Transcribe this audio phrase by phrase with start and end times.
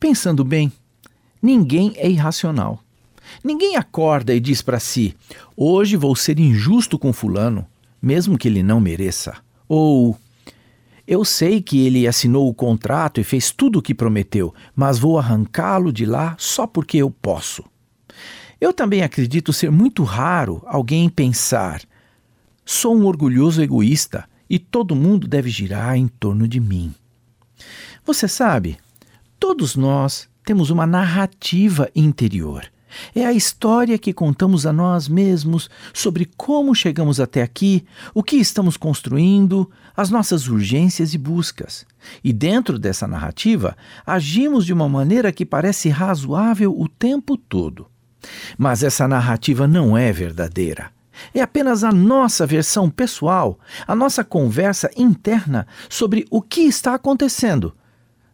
[0.00, 0.72] Pensando bem,
[1.42, 2.82] ninguém é irracional.
[3.44, 5.14] Ninguém acorda e diz para si:
[5.54, 7.66] hoje vou ser injusto com Fulano,
[8.00, 9.36] mesmo que ele não mereça.
[9.68, 10.18] Ou
[11.06, 15.18] eu sei que ele assinou o contrato e fez tudo o que prometeu, mas vou
[15.18, 17.62] arrancá-lo de lá só porque eu posso.
[18.58, 21.82] Eu também acredito ser muito raro alguém pensar:
[22.64, 26.94] sou um orgulhoso egoísta e todo mundo deve girar em torno de mim.
[28.04, 28.78] Você sabe,
[29.40, 32.70] todos nós temos uma narrativa interior.
[33.14, 38.36] É a história que contamos a nós mesmos sobre como chegamos até aqui, o que
[38.36, 41.86] estamos construindo, as nossas urgências e buscas.
[42.22, 47.86] E dentro dessa narrativa, agimos de uma maneira que parece razoável o tempo todo.
[48.58, 50.90] Mas essa narrativa não é verdadeira.
[51.32, 57.74] É apenas a nossa versão pessoal, a nossa conversa interna sobre o que está acontecendo.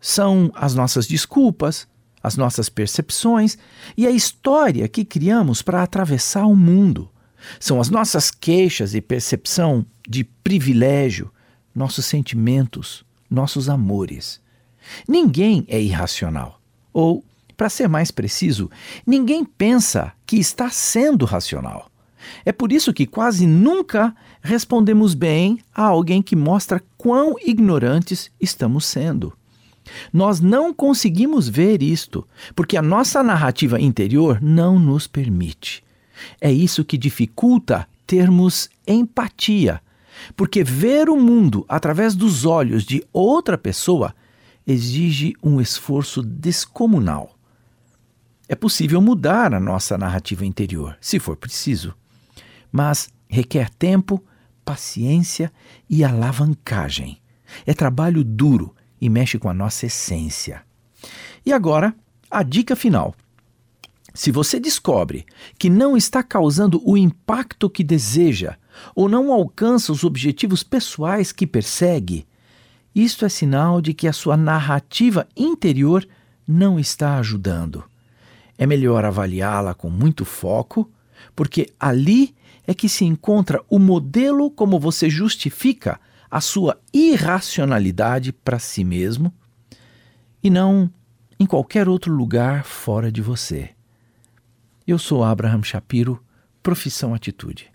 [0.00, 1.86] São as nossas desculpas,
[2.22, 3.56] as nossas percepções
[3.96, 7.10] e a história que criamos para atravessar o mundo.
[7.58, 11.30] São as nossas queixas e percepção de privilégio,
[11.74, 14.40] nossos sentimentos, nossos amores.
[15.08, 16.60] Ninguém é irracional.
[16.92, 17.24] Ou,
[17.56, 18.70] para ser mais preciso,
[19.06, 21.90] ninguém pensa que está sendo racional.
[22.44, 28.84] É por isso que quase nunca respondemos bem a alguém que mostra quão ignorantes estamos
[28.84, 29.32] sendo.
[30.12, 35.82] Nós não conseguimos ver isto, porque a nossa narrativa interior não nos permite.
[36.40, 39.80] É isso que dificulta termos empatia,
[40.36, 44.14] porque ver o mundo através dos olhos de outra pessoa
[44.66, 47.36] exige um esforço descomunal.
[48.48, 51.94] É possível mudar a nossa narrativa interior, se for preciso,
[52.70, 54.22] mas requer tempo,
[54.64, 55.52] paciência
[55.88, 57.18] e alavancagem.
[57.64, 60.62] É trabalho duro e mexe com a nossa essência.
[61.44, 61.94] E agora,
[62.30, 63.14] a dica final.
[64.12, 65.24] Se você descobre
[65.58, 68.56] que não está causando o impacto que deseja
[68.94, 72.26] ou não alcança os objetivos pessoais que persegue,
[72.94, 76.06] isto é sinal de que a sua narrativa interior
[76.46, 77.84] não está ajudando.
[78.58, 80.90] É melhor avaliá-la com muito foco,
[81.36, 82.34] porque ali
[82.66, 89.32] é que se encontra o modelo como você justifica a sua irracionalidade para si mesmo
[90.42, 90.90] e não
[91.38, 93.70] em qualquer outro lugar fora de você.
[94.86, 96.22] Eu sou Abraham Shapiro,
[96.62, 97.70] profissão Atitude.